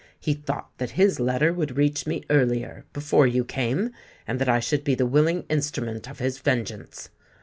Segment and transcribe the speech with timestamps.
[0.19, 3.91] He thought that his letter would reach me earlier—before you came,
[4.25, 7.09] and that I should be the willing instrument of his vengeance.